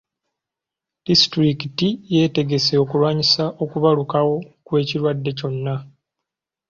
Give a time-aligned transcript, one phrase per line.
[1.05, 4.35] Disitulikiti yeetegese okulwanyisa okubalukawo
[4.65, 5.75] kw'ekirwadde kyonna.